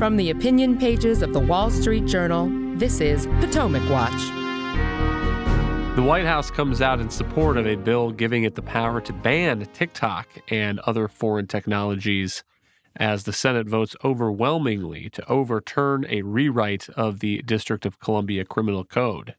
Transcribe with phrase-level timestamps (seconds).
[0.00, 4.18] From the opinion pages of the Wall Street Journal, this is Potomac Watch.
[5.94, 9.12] The White House comes out in support of a bill giving it the power to
[9.12, 12.44] ban TikTok and other foreign technologies
[12.96, 18.86] as the Senate votes overwhelmingly to overturn a rewrite of the District of Columbia Criminal
[18.86, 19.34] Code.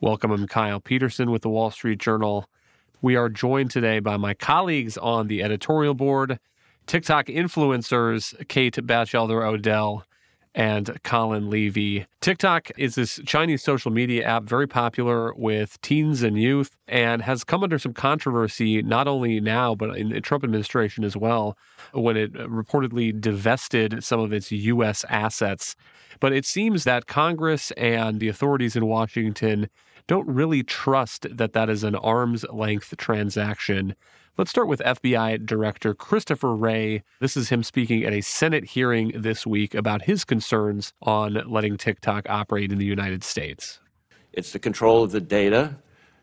[0.00, 2.48] Welcome, I'm Kyle Peterson with the Wall Street Journal.
[3.00, 6.40] We are joined today by my colleagues on the editorial board,
[6.88, 10.06] TikTok influencers Kate Bachelder Odell
[10.54, 12.06] and Colin Levy.
[12.22, 17.44] TikTok is this Chinese social media app very popular with teens and youth and has
[17.44, 21.58] come under some controversy not only now but in the Trump administration as well
[21.92, 25.76] when it reportedly divested some of its US assets.
[26.20, 29.68] But it seems that Congress and the authorities in Washington
[30.06, 33.94] don't really trust that that is an arm's length transaction.
[34.38, 37.02] Let's start with FBI Director Christopher Wray.
[37.20, 41.76] This is him speaking at a Senate hearing this week about his concerns on letting
[41.76, 43.80] TikTok operate in the United States.
[44.32, 45.76] It's the control of the data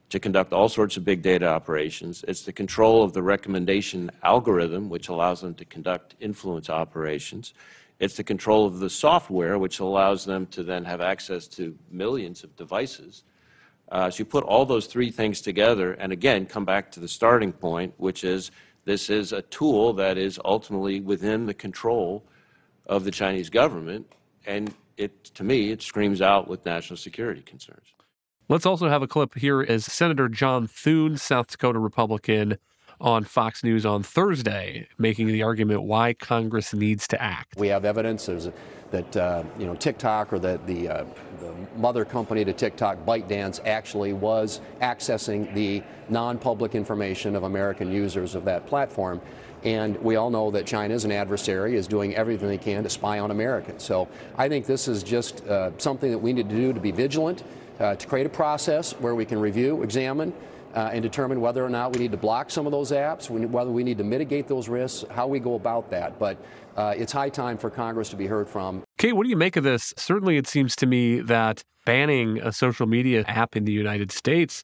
[0.09, 2.23] to conduct all sorts of big data operations.
[2.27, 7.53] It's the control of the recommendation algorithm, which allows them to conduct influence operations.
[7.99, 12.43] It's the control of the software, which allows them to then have access to millions
[12.43, 13.23] of devices
[13.91, 17.07] uh, so you put all those three things together, and again, come back to the
[17.07, 18.51] starting point, which is
[18.83, 22.23] this is a tool that is ultimately within the control
[22.87, 24.11] of the Chinese government,
[24.45, 27.93] and it, to me, it screams out with national security concerns.
[28.47, 32.57] Let's also have a clip here as Senator John Thune, South Dakota Republican,
[32.99, 37.57] on Fox News on Thursday, making the argument why Congress needs to act.
[37.57, 38.29] We have evidence
[38.91, 41.05] that uh, you know TikTok or that the, uh,
[41.39, 48.35] the mother company to TikTok, ByteDance, actually was accessing the non-public information of American users
[48.35, 49.21] of that platform.
[49.63, 52.89] And we all know that China is an adversary, is doing everything they can to
[52.89, 53.83] spy on Americans.
[53.83, 54.07] So
[54.37, 57.43] I think this is just uh, something that we need to do to be vigilant,
[57.79, 60.33] uh, to create a process where we can review, examine,
[60.75, 63.71] uh, and determine whether or not we need to block some of those apps, whether
[63.71, 66.19] we need to mitigate those risks, how we go about that.
[66.19, 66.37] But
[66.75, 68.83] uh, it's high time for Congress to be heard from.
[68.97, 69.93] Kate, what do you make of this?
[69.97, 74.63] Certainly, it seems to me that banning a social media app in the United States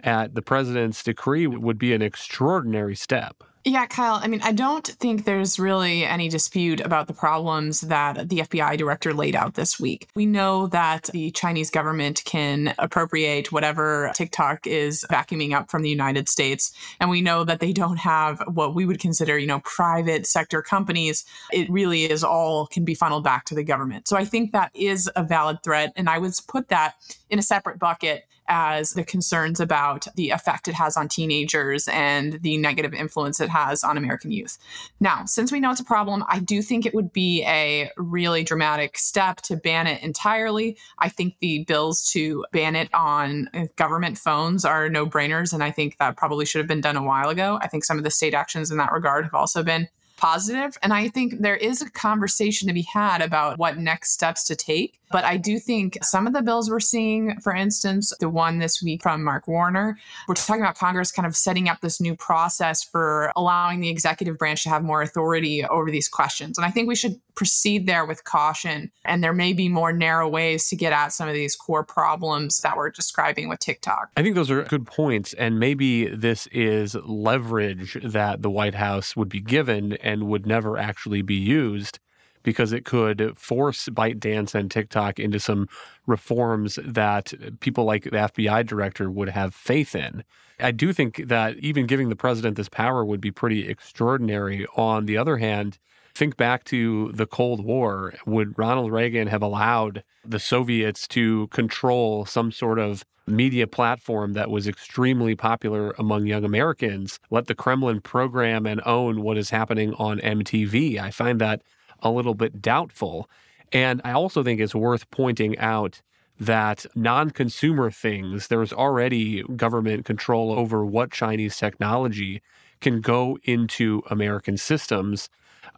[0.00, 3.44] at the president's decree would be an extraordinary step.
[3.64, 8.28] Yeah, Kyle, I mean, I don't think there's really any dispute about the problems that
[8.28, 10.08] the FBI director laid out this week.
[10.16, 15.90] We know that the Chinese government can appropriate whatever TikTok is vacuuming up from the
[15.90, 16.72] United States.
[16.98, 20.60] And we know that they don't have what we would consider, you know, private sector
[20.60, 21.24] companies.
[21.52, 24.08] It really is all can be funneled back to the government.
[24.08, 25.92] So I think that is a valid threat.
[25.94, 26.96] And I would put that
[27.30, 32.34] in a separate bucket as the concerns about the effect it has on teenagers and
[32.42, 34.58] the negative influence it has on American youth.
[35.00, 38.44] Now, since we know it's a problem, I do think it would be a really
[38.44, 40.76] dramatic step to ban it entirely.
[40.98, 45.62] I think the bills to ban it on uh, government phones are no brainers, and
[45.62, 47.58] I think that probably should have been done a while ago.
[47.62, 49.88] I think some of the state actions in that regard have also been
[50.22, 50.78] positive.
[50.84, 54.54] And I think there is a conversation to be had about what next steps to
[54.54, 55.00] take.
[55.12, 58.82] But I do think some of the bills we're seeing, for instance, the one this
[58.82, 62.82] week from Mark Warner, we're talking about Congress kind of setting up this new process
[62.82, 66.56] for allowing the executive branch to have more authority over these questions.
[66.56, 68.90] And I think we should proceed there with caution.
[69.04, 72.58] And there may be more narrow ways to get at some of these core problems
[72.60, 74.10] that we're describing with TikTok.
[74.16, 75.34] I think those are good points.
[75.34, 80.78] And maybe this is leverage that the White House would be given and would never
[80.78, 81.98] actually be used
[82.42, 85.68] because it could force ByteDance and TikTok into some
[86.06, 90.24] reforms that people like the FBI director would have faith in.
[90.60, 94.66] I do think that even giving the president this power would be pretty extraordinary.
[94.76, 95.78] On the other hand,
[96.14, 98.14] Think back to the Cold War.
[98.26, 104.50] Would Ronald Reagan have allowed the Soviets to control some sort of media platform that
[104.50, 107.18] was extremely popular among young Americans?
[107.30, 110.98] Let the Kremlin program and own what is happening on MTV?
[110.98, 111.62] I find that
[112.02, 113.28] a little bit doubtful.
[113.72, 116.02] And I also think it's worth pointing out
[116.38, 122.42] that non consumer things, there's already government control over what Chinese technology
[122.80, 125.28] can go into American systems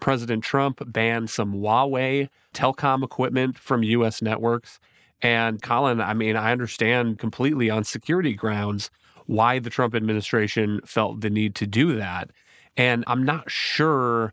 [0.00, 4.22] President Trump banned some Huawei telecom equipment from U.S.
[4.22, 4.80] networks.
[5.22, 8.90] And Colin, I mean, I understand completely on security grounds
[9.26, 12.30] why the Trump administration felt the need to do that.
[12.76, 14.32] And I'm not sure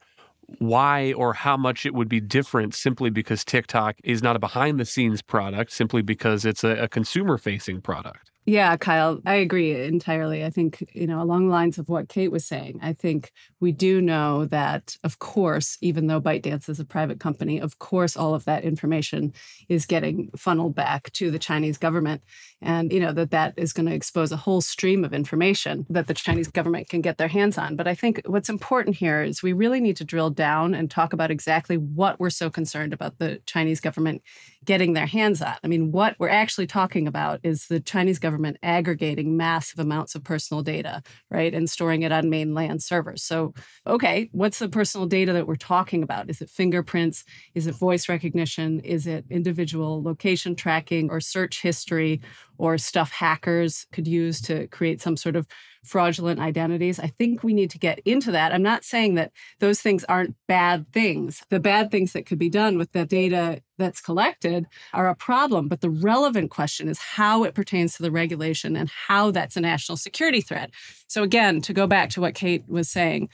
[0.59, 4.80] why or how much it would be different simply because TikTok is not a behind
[4.80, 8.31] the scenes product, simply because it's a, a consumer facing product.
[8.47, 10.43] Yeah, Kyle, I agree entirely.
[10.43, 13.71] I think, you know, along the lines of what Kate was saying, I think we
[13.71, 18.33] do know that, of course, even though ByteDance is a private company, of course, all
[18.33, 19.31] of that information
[19.69, 22.23] is getting funneled back to the Chinese government.
[22.63, 26.07] And, you know, that that is going to expose a whole stream of information that
[26.07, 27.75] the Chinese government can get their hands on.
[27.75, 31.13] But I think what's important here is we really need to drill down and talk
[31.13, 34.23] about exactly what we're so concerned about the Chinese government
[34.63, 35.56] getting their hands on.
[35.63, 40.24] I mean, what we're actually talking about is the Chinese government aggregating massive amounts of
[40.24, 43.24] personal data, right, and storing it on mainland servers.
[43.24, 43.54] So,
[43.88, 46.30] okay, what's the personal data that we're talking about?
[46.30, 47.24] Is it fingerprints?
[47.56, 48.80] Is it voice recognition?
[48.81, 52.22] Is it individual location tracking or search history?
[52.62, 55.48] or stuff hackers could use to create some sort of
[55.84, 57.00] fraudulent identities.
[57.00, 58.54] I think we need to get into that.
[58.54, 61.44] I'm not saying that those things aren't bad things.
[61.50, 65.68] The bad things that could be done with the data that's collected are a problem.
[65.68, 69.62] But the relevant question is how it pertains to the regulation and how that's a
[69.62, 70.72] national security threat.
[71.07, 73.30] So, again, to go back to what Kate was saying,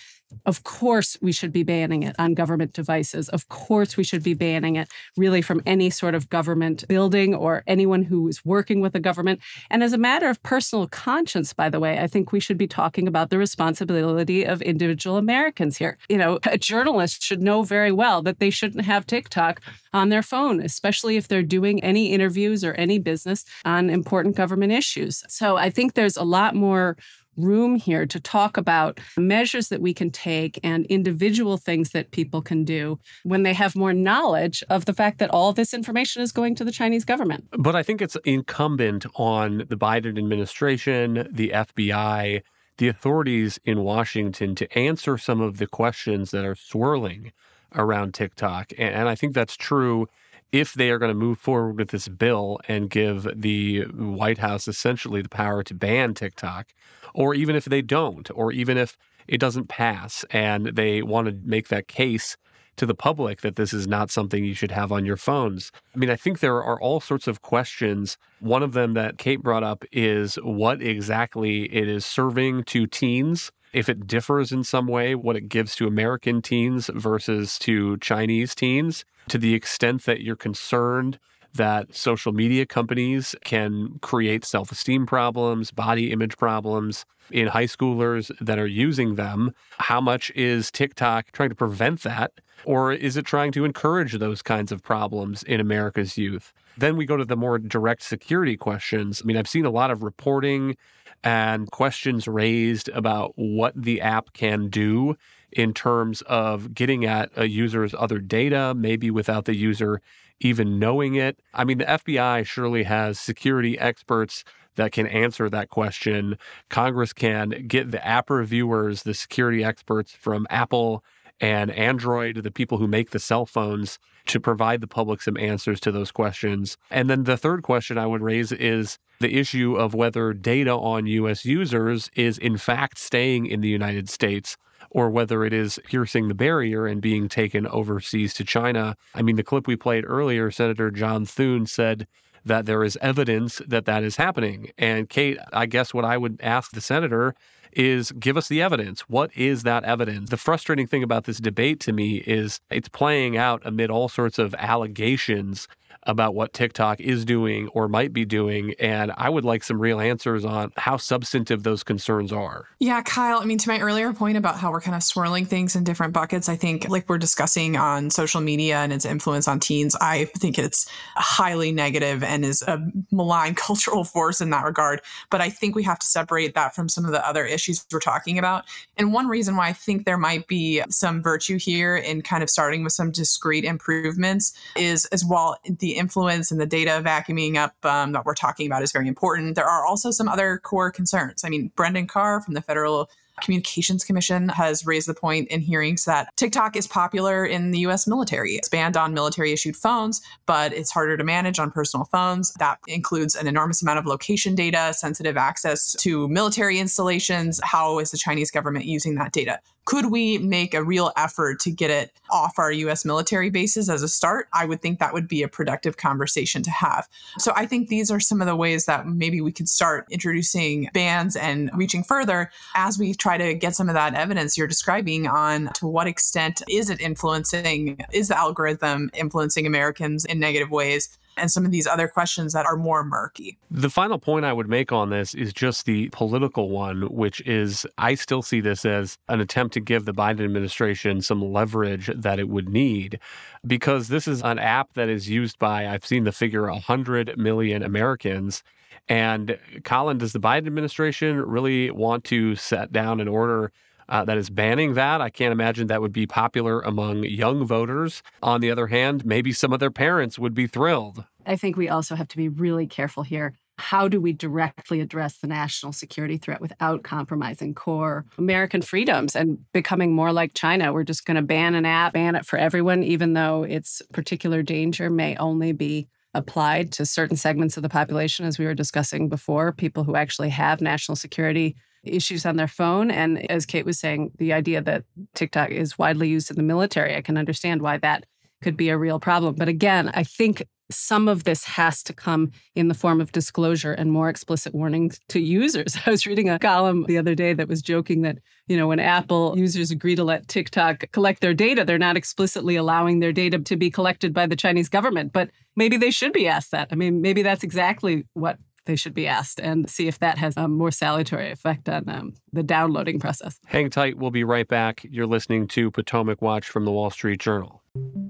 [0.46, 3.30] of course, we should be banning it on government devices.
[3.30, 7.64] Of course, we should be banning it really from any sort of government building or
[7.68, 9.40] anyone who is working with the government.
[9.70, 12.68] And as a matter of personal conscience, by the way, I think we should be
[12.68, 15.98] talking about the responsibility of individual Americans here.
[16.10, 19.62] You know, a journalist should know very well that they shouldn't have TikTok
[19.94, 24.72] on their phone, especially if they're doing any interviews or any business on important government
[24.72, 25.24] issues.
[25.28, 26.98] So I think there's a lot more
[27.38, 32.42] room here to talk about measures that we can take and individual things that people
[32.42, 36.32] can do when they have more knowledge of the fact that all this information is
[36.32, 37.46] going to the Chinese government.
[37.52, 42.42] But I think it's incumbent on the Biden administration, the FBI,
[42.78, 47.32] the authorities in Washington to answer some of the questions that are swirling
[47.76, 48.72] around TikTok.
[48.78, 50.08] And I think that's true
[50.52, 54.68] if they are going to move forward with this bill and give the White House
[54.68, 56.68] essentially the power to ban TikTok,
[57.14, 58.98] or even if they don't, or even if
[59.28, 62.38] it doesn't pass and they want to make that case
[62.78, 65.72] to the public that this is not something you should have on your phones.
[65.96, 68.18] I mean, I think there are all sorts of questions.
[68.40, 73.52] One of them that Kate brought up is what exactly it is serving to teens
[73.74, 78.56] if it differs in some way, what it gives to American teens versus to Chinese
[78.56, 81.20] teens, to the extent that you're concerned
[81.54, 88.32] that social media companies can create self esteem problems, body image problems in high schoolers
[88.40, 89.54] that are using them.
[89.78, 92.32] How much is TikTok trying to prevent that?
[92.64, 96.54] Or is it trying to encourage those kinds of problems in America's youth?
[96.78, 99.22] Then we go to the more direct security questions.
[99.22, 100.78] I mean, I've seen a lot of reporting
[101.24, 105.16] and questions raised about what the app can do
[105.52, 110.02] in terms of getting at a user's other data, maybe without the user
[110.40, 111.40] even knowing it.
[111.54, 114.44] I mean, the FBI surely has security experts
[114.76, 116.38] that can answer that question.
[116.70, 121.04] Congress can get the app reviewers, the security experts from Apple
[121.40, 125.80] and Android, the people who make the cell phones, to provide the public some answers
[125.80, 126.78] to those questions.
[126.92, 131.08] And then the third question I would raise is the issue of whether data on
[131.08, 134.58] US users is in fact staying in the United States
[134.90, 138.96] or whether it is piercing the barrier and being taken overseas to China.
[139.14, 142.08] I mean, the clip we played earlier, Senator John Thune said
[142.46, 144.72] that there is evidence that that is happening.
[144.78, 147.36] And Kate, I guess what I would ask the senator
[147.74, 149.02] is give us the evidence.
[149.02, 150.30] What is that evidence?
[150.30, 154.40] The frustrating thing about this debate to me is it's playing out amid all sorts
[154.40, 155.68] of allegations
[156.08, 158.74] about what TikTok is doing or might be doing.
[158.80, 162.66] And I would like some real answers on how substantive those concerns are.
[162.80, 165.76] Yeah, Kyle, I mean, to my earlier point about how we're kind of swirling things
[165.76, 169.60] in different buckets, I think, like we're discussing on social media and its influence on
[169.60, 172.80] teens, I think it's highly negative and is a
[173.12, 175.02] malign cultural force in that regard.
[175.30, 178.00] But I think we have to separate that from some of the other issues we're
[178.00, 178.64] talking about.
[178.96, 182.50] And one reason why I think there might be some virtue here in kind of
[182.50, 187.74] starting with some discrete improvements is as well the influence and the data vacuuming up
[187.84, 189.56] um, that we're talking about is very important.
[189.56, 191.44] There are also some other core concerns.
[191.44, 193.10] I mean, Brendan Carr from the Federal
[193.42, 198.08] Communications Commission has raised the point in hearings that TikTok is popular in the US
[198.08, 198.56] military.
[198.56, 202.54] It's banned on military issued phones, but it's harder to manage on personal phones.
[202.56, 207.60] That includes an enormous amount of location data, sensitive access to military installations.
[207.64, 209.60] How is the Chinese government using that data?
[209.88, 214.04] Could we make a real effort to get it off our US military bases as
[214.04, 214.50] a start?
[214.52, 217.08] I would think that would be a productive conversation to have.
[217.40, 220.90] So I think these are some of the ways that maybe we could start introducing
[220.94, 225.26] bans and reaching further as we try to get some of that evidence you're describing
[225.26, 231.18] on to what extent is it influencing, is the algorithm influencing Americans in negative ways?
[231.38, 233.58] And some of these other questions that are more murky.
[233.70, 237.86] The final point I would make on this is just the political one, which is
[237.98, 242.40] I still see this as an attempt to give the Biden administration some leverage that
[242.40, 243.20] it would need
[243.66, 247.84] because this is an app that is used by, I've seen the figure, 100 million
[247.84, 248.64] Americans.
[249.10, 253.72] And Colin, does the Biden administration really want to set down an order
[254.10, 255.22] uh, that is banning that.
[255.22, 258.24] I can't imagine that would be popular among young voters.
[258.42, 261.24] On the other hand, maybe some of their parents would be thrilled.
[261.46, 263.54] I think we also have to be really careful here.
[263.80, 269.60] How do we directly address the national security threat without compromising core American freedoms and
[269.72, 270.92] becoming more like China?
[270.92, 274.64] We're just going to ban an app, ban it for everyone, even though its particular
[274.64, 279.30] danger may only be applied to certain segments of the population, as we were discussing
[279.30, 281.76] before, people who actually have national security
[282.14, 283.12] issues on their phone.
[283.12, 285.04] And as Kate was saying, the idea that
[285.36, 288.26] TikTok is widely used in the military, I can understand why that
[288.62, 289.56] could be a real problem.
[289.56, 293.92] But again, I think some of this has to come in the form of disclosure
[293.92, 295.98] and more explicit warnings to users.
[296.06, 298.38] I was reading a column the other day that was joking that,
[298.68, 302.76] you know, when Apple users agree to let TikTok collect their data, they're not explicitly
[302.76, 305.34] allowing their data to be collected by the Chinese government.
[305.34, 306.88] But maybe they should be asked that.
[306.92, 308.58] I mean, maybe that's exactly what
[308.88, 312.34] they should be asked and see if that has a more salutary effect on um,
[312.52, 313.60] the downloading process.
[313.68, 314.18] Hang tight.
[314.18, 315.06] We'll be right back.
[315.10, 317.84] You're listening to Potomac Watch from the Wall Street Journal.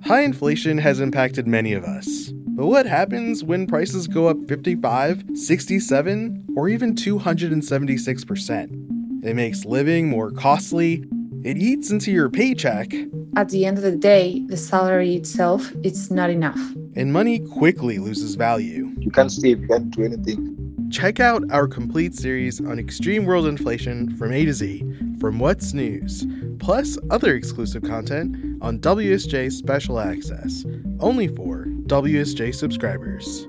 [0.03, 2.31] High inflation has impacted many of us.
[2.33, 9.23] But what happens when prices go up 55, 67, or even 276%?
[9.23, 11.03] It makes living more costly.
[11.43, 12.93] It eats into your paycheck.
[13.35, 16.59] At the end of the day, the salary itself it's not enough.
[16.97, 18.91] And money quickly loses value.
[18.97, 20.89] You can't save, you can't do anything.
[20.91, 24.83] Check out our complete series on extreme world inflation from A to Z
[25.19, 26.25] from What's News,
[26.57, 30.65] plus other exclusive content on WSJ Special Access,
[30.99, 33.47] only for WSJ subscribers.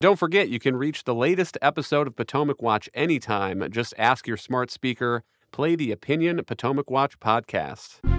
[0.00, 3.68] Don't forget, you can reach the latest episode of Potomac Watch anytime.
[3.72, 8.17] Just ask your smart speaker, play the Opinion Potomac Watch podcast.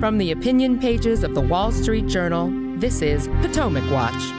[0.00, 4.30] From the opinion pages of the Wall Street Journal, this is Potomac Watch.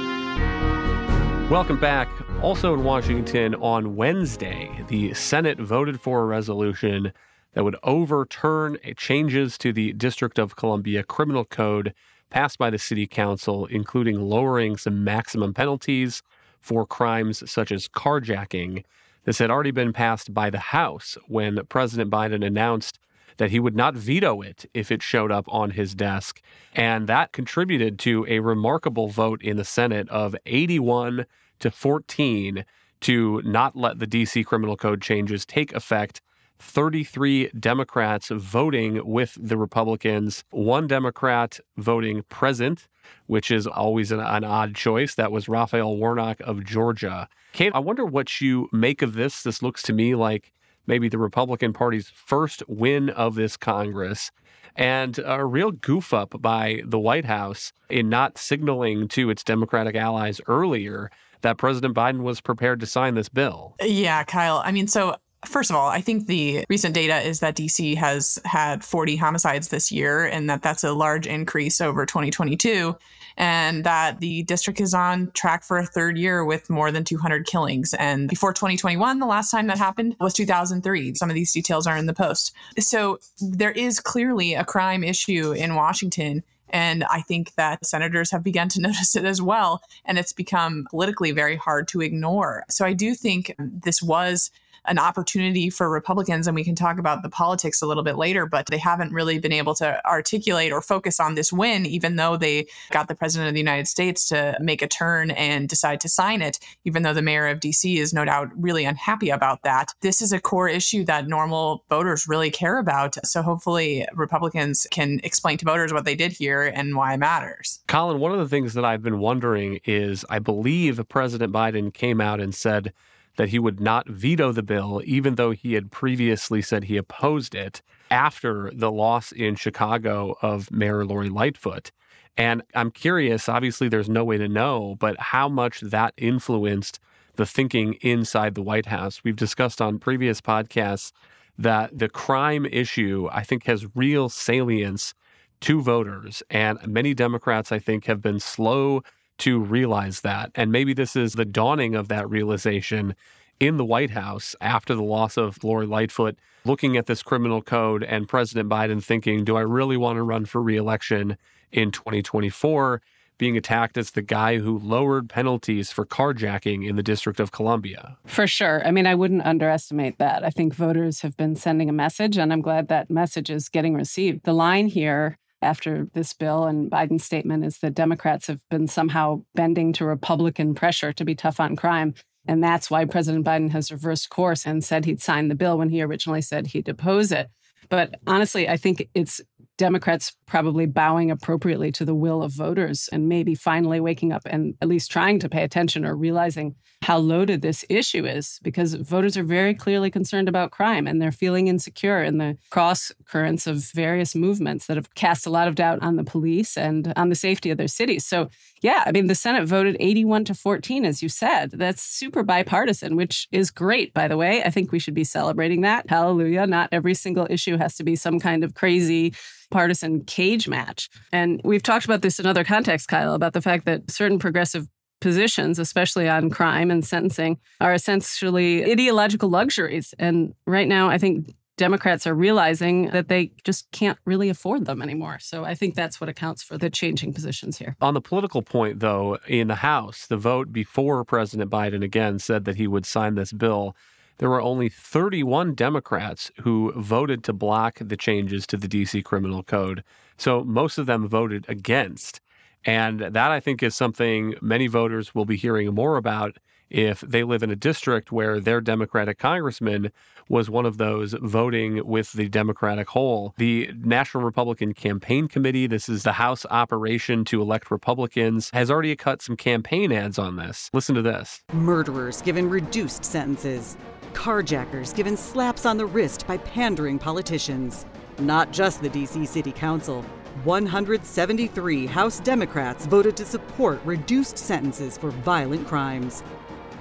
[1.52, 2.08] Welcome back.
[2.42, 7.12] Also in Washington on Wednesday, the Senate voted for a resolution
[7.56, 11.94] that would overturn changes to the District of Columbia Criminal Code
[12.30, 16.24] passed by the City Council, including lowering some maximum penalties
[16.62, 18.86] for crimes such as carjacking.
[19.26, 22.98] This had already been passed by the House when President Biden announced
[23.38, 26.42] that he would not veto it if it showed up on his desk.
[26.74, 31.26] And that contributed to a remarkable vote in the Senate of 81
[31.60, 32.66] to 14
[33.02, 36.22] to not let the DC criminal code changes take effect
[36.60, 42.88] 33 Democrats voting with the Republicans, one Democrat voting present,
[43.28, 45.16] which is always an, an, odd choice.
[45.16, 47.30] That was Raphael Warnock of Georgia.
[47.54, 49.42] Kate, I wonder what you make of this.
[49.42, 50.52] This looks to me like
[50.90, 54.32] maybe the Republican Party's first win of this Congress
[54.76, 59.96] and a real goof up by the White House in not signaling to its Democratic
[59.96, 63.76] allies earlier that President Biden was prepared to sign this bill.
[63.82, 64.62] Yeah, Kyle.
[64.66, 65.16] I mean, so
[65.46, 69.70] First of all, I think the recent data is that DC has had 40 homicides
[69.70, 72.94] this year, and that that's a large increase over 2022,
[73.40, 77.48] and that the district is on track for a third year with more than 200
[77.48, 77.94] killings.
[77.94, 81.16] And before 2021, the last time that happened was 2003.
[81.16, 82.54] Some of these details are in the post.
[82.80, 86.44] So there is clearly a crime issue in Washington.
[86.72, 89.82] And I think that senators have begun to notice it as well.
[90.04, 92.66] And it's become politically very hard to ignore.
[92.70, 94.52] So I do think this was
[94.86, 98.46] an opportunity for Republicans, and we can talk about the politics a little bit later,
[98.46, 102.38] but they haven't really been able to articulate or focus on this win, even though
[102.38, 106.10] they got the president of the United States to make a turn and decide to
[106.10, 109.94] sign it, even though the mayor of DC is no doubt really unhappy about that.
[110.02, 113.18] This is a core issue that normal voters really care about.
[113.26, 117.80] So hopefully Republicans can explain to voters what they did here and why it matters.
[117.88, 122.22] Colin, one of the things that I've been wondering is I believe President Biden came
[122.22, 122.94] out and said
[123.40, 127.56] that he would not veto the bill, even though he had previously said he opposed
[127.56, 127.82] it
[128.12, 131.90] after the loss in Chicago of Mayor Lori Lightfoot.
[132.36, 137.00] And I'm curious, obviously, there's no way to know, but how much that influenced
[137.38, 139.24] the thinking inside the White House.
[139.24, 141.14] We've discussed on previous podcasts
[141.58, 145.14] that the crime issue, I think, has real salience
[145.62, 146.44] to voters.
[146.50, 149.02] And many Democrats, I think, have been slow
[149.40, 150.52] to realize that.
[150.56, 153.16] And maybe this is the dawning of that realization
[153.60, 158.04] in the White House after the loss of Lori Lightfoot, looking at this criminal code
[158.04, 161.38] and President Biden thinking, do I really want to run for reelection
[161.72, 163.02] in 2024?
[163.38, 168.18] Being attacked as the guy who lowered penalties for carjacking in the District of Columbia.
[168.26, 168.86] For sure.
[168.86, 170.44] I mean, I wouldn't underestimate that.
[170.44, 173.94] I think voters have been sending a message, and I'm glad that message is getting
[173.94, 174.44] received.
[174.44, 179.44] The line here after this bill and Biden's statement is that Democrats have been somehow
[179.56, 182.14] bending to Republican pressure to be tough on crime.
[182.48, 185.90] And that's why President Biden has reversed course and said he'd sign the bill when
[185.90, 187.50] he originally said he'd oppose it.
[187.90, 189.42] But honestly, I think it's
[189.78, 194.76] Democrats probably bowing appropriately to the will of voters and maybe finally waking up and
[194.82, 199.38] at least trying to pay attention or realizing how loaded this issue is because voters
[199.38, 203.78] are very clearly concerned about crime and they're feeling insecure in the cross currents of
[203.94, 207.36] various movements that have cast a lot of doubt on the police and on the
[207.36, 208.26] safety of their cities.
[208.26, 208.50] So,
[208.82, 211.72] yeah, I mean, the Senate voted 81 to 14, as you said.
[211.72, 214.64] That's super bipartisan, which is great, by the way.
[214.64, 216.10] I think we should be celebrating that.
[216.10, 216.68] Hallelujah.
[216.68, 219.34] Not every single issue has to be some kind of crazy
[219.72, 221.10] partisan cage match.
[221.32, 224.88] And we've talked about this in other contexts, Kyle, about the fact that certain progressive
[225.22, 230.14] positions, especially on crime and sentencing, are essentially ideological luxuries.
[230.18, 235.02] And right now, I think Democrats are realizing that they just can't really afford them
[235.02, 235.40] anymore.
[235.40, 237.96] So I think that's what accounts for the changing positions here.
[238.02, 242.66] On the political point, though, in the House, the vote before President Biden again said
[242.66, 243.96] that he would sign this bill.
[244.40, 249.64] There were only 31 Democrats who voted to block the changes to the DC criminal
[249.64, 250.04] code.
[250.38, 252.40] So most of them voted against.
[252.86, 256.58] And that I think is something many voters will be hearing more about
[256.90, 260.12] if they live in a district where their Democratic congressman
[260.48, 263.54] was one of those voting with the Democratic whole.
[263.58, 269.16] The National Republican Campaign Committee, this is the House operation to elect Republicans, has already
[269.16, 270.90] cut some campaign ads on this.
[270.92, 273.96] Listen to this Murderers given reduced sentences,
[274.40, 278.06] carjackers given slaps on the wrist by pandering politicians.
[278.40, 279.46] Not just the D.C.
[279.46, 280.24] City Council.
[280.64, 286.42] 173 House Democrats voted to support reduced sentences for violent crimes.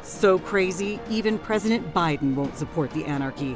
[0.03, 3.53] So crazy, even President Biden won't support the anarchy.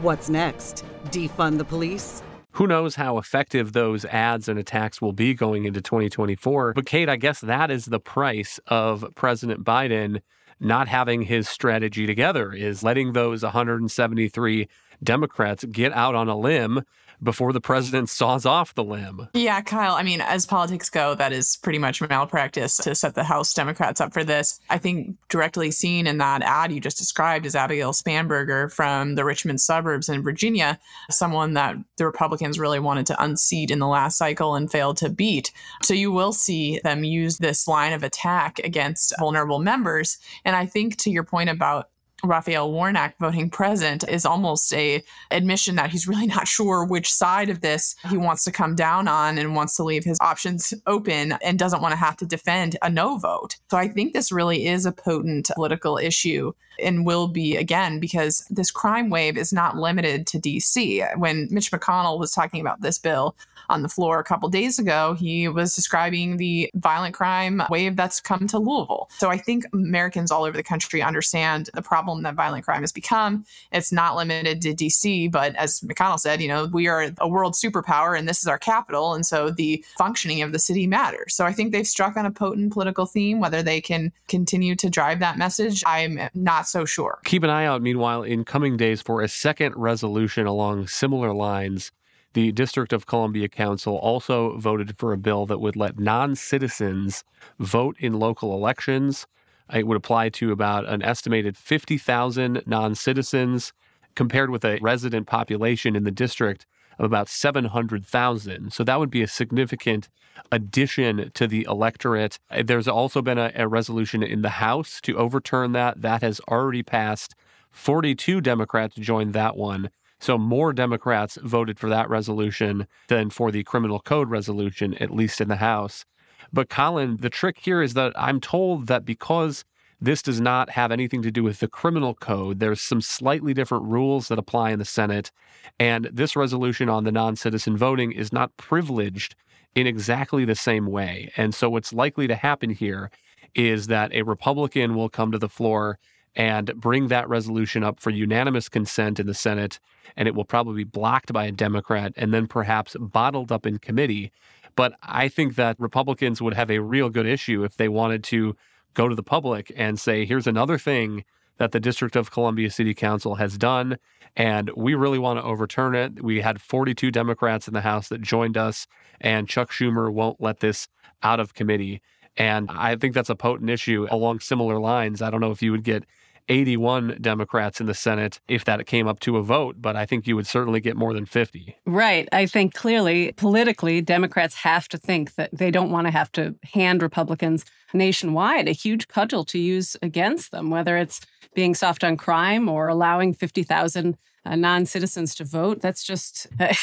[0.00, 0.84] What's next?
[1.06, 2.24] Defund the police?
[2.52, 6.74] Who knows how effective those ads and attacks will be going into 2024?
[6.74, 10.22] But, Kate, I guess that is the price of President Biden
[10.62, 14.68] not having his strategy together, is letting those 173
[15.02, 16.82] Democrats get out on a limb
[17.22, 19.28] before the president saws off the limb.
[19.34, 23.24] Yeah, Kyle, I mean, as politics go, that is pretty much malpractice to set the
[23.24, 24.60] House Democrats up for this.
[24.70, 29.24] I think directly seen in that ad you just described is Abigail Spanberger from the
[29.24, 30.78] Richmond suburbs in Virginia,
[31.10, 35.08] someone that the Republicans really wanted to unseat in the last cycle and failed to
[35.08, 35.52] beat.
[35.82, 40.18] So you will see them use this line of attack against vulnerable members.
[40.44, 41.88] And I think to your point about
[42.24, 47.50] Raphael Warnock voting present is almost a admission that he's really not sure which side
[47.50, 51.32] of this he wants to come down on and wants to leave his options open
[51.42, 53.56] and doesn't want to have to defend a no vote.
[53.70, 58.46] So I think this really is a potent political issue and will be again because
[58.50, 61.18] this crime wave is not limited to DC.
[61.18, 63.36] When Mitch McConnell was talking about this bill,
[63.72, 68.20] on the floor a couple days ago, he was describing the violent crime wave that's
[68.20, 69.08] come to Louisville.
[69.18, 72.92] So I think Americans all over the country understand the problem that violent crime has
[72.92, 73.44] become.
[73.72, 77.54] It's not limited to DC, but as McConnell said, you know, we are a world
[77.54, 79.14] superpower and this is our capital.
[79.14, 81.34] And so the functioning of the city matters.
[81.34, 83.40] So I think they've struck on a potent political theme.
[83.40, 87.20] Whether they can continue to drive that message, I'm not so sure.
[87.24, 91.90] Keep an eye out, meanwhile, in coming days for a second resolution along similar lines
[92.34, 97.24] the District of Columbia Council also voted for a bill that would let non citizens
[97.58, 99.26] vote in local elections.
[99.72, 103.72] It would apply to about an estimated 50,000 non citizens,
[104.14, 106.66] compared with a resident population in the district
[106.98, 108.72] of about 700,000.
[108.72, 110.08] So that would be a significant
[110.50, 112.38] addition to the electorate.
[112.64, 116.02] There's also been a, a, resolution in the House to overturn that.
[116.02, 117.34] That has already passed.
[117.70, 119.90] 42 Democrats joined that one.
[120.22, 125.40] So more Democrats voted for that resolution than for the criminal code resolution, at least
[125.40, 126.04] in the House.
[126.52, 129.64] But Colin, the trick here is that I'm told that because
[130.00, 132.60] this does not have anything to do with the criminal code.
[132.60, 135.32] There's some slightly different rules that apply in the Senate.
[135.80, 139.34] And this resolution on the non citizen voting is not privileged
[139.74, 141.32] in exactly the same way.
[141.36, 143.10] And so, what's likely to happen here
[143.56, 145.98] is that a Republican will come to the floor
[146.34, 149.78] and bring that resolution up for unanimous consent in the Senate,
[150.16, 153.78] and it will probably be blocked by a Democrat and then perhaps bottled up in
[153.78, 154.32] committee.
[154.74, 158.56] But I think that Republicans would have a real good issue if they wanted to
[158.94, 161.24] go to the public and say, here's another thing
[161.58, 163.98] that the District of Columbia City Council has done,
[164.34, 166.22] and we really want to overturn it.
[166.22, 168.86] We had 42 Democrats in the House that joined us,
[169.20, 170.88] and Chuck Schumer won't let this
[171.22, 172.00] out of committee.
[172.36, 175.20] And I think that's a potent issue along similar lines.
[175.20, 176.04] I don't know if you would get
[176.48, 180.26] 81 Democrats in the Senate if that came up to a vote, but I think
[180.26, 181.76] you would certainly get more than 50.
[181.86, 182.28] Right.
[182.32, 186.54] I think clearly, politically, Democrats have to think that they don't want to have to
[186.74, 191.20] hand Republicans nationwide a huge cudgel to use against them, whether it's
[191.54, 196.74] being soft on crime or allowing 50,000 uh, non-citizens to vote that's just uh,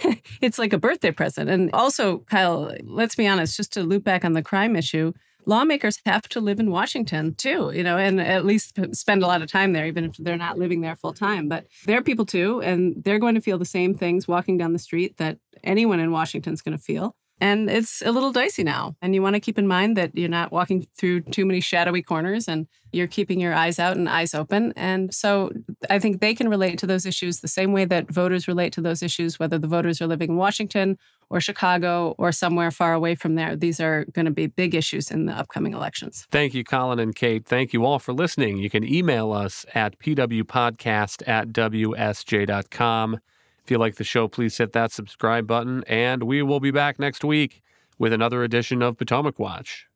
[0.40, 4.24] it's like a birthday present and also kyle let's be honest just to loop back
[4.24, 5.12] on the crime issue
[5.46, 9.42] lawmakers have to live in Washington too, you know, and at least spend a lot
[9.42, 11.48] of time there, even if they're not living there full time.
[11.48, 14.78] But they're people too, and they're going to feel the same things walking down the
[14.78, 17.16] street that anyone in Washington is going to feel.
[17.42, 18.94] And it's a little dicey now.
[19.02, 22.00] And you want to keep in mind that you're not walking through too many shadowy
[22.00, 24.72] corners and you're keeping your eyes out and eyes open.
[24.76, 25.50] And so
[25.90, 28.80] I think they can relate to those issues the same way that voters relate to
[28.80, 30.96] those issues, whether the voters are living in Washington
[31.30, 33.56] or Chicago or somewhere far away from there.
[33.56, 36.28] These are going to be big issues in the upcoming elections.
[36.30, 37.44] Thank you, Colin and Kate.
[37.44, 38.58] Thank you all for listening.
[38.58, 43.18] You can email us at pwpodcast at wsj.com.
[43.64, 46.98] If you like the show, please hit that subscribe button, and we will be back
[46.98, 47.62] next week
[47.96, 49.86] with another edition of Potomac Watch.